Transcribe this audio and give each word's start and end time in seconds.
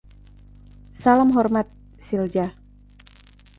Salam 1.03 1.35
hormat, 1.37 1.69
Silja. 2.09 2.47